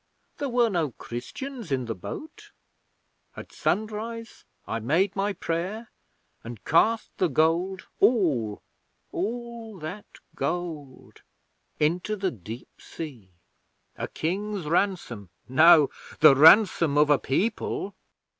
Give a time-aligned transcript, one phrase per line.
[0.39, 2.51] There were no Christians in the boat.
[3.37, 5.91] At sunrise I made my prayer,
[6.43, 8.63] and cast the gold all
[9.11, 11.21] all that gold
[11.79, 13.29] into the deep sea!
[13.95, 17.93] A King's ransom no, the ransom of a People!